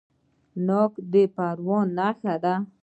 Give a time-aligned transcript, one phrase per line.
[0.67, 2.55] ناک د پروان نښه ده.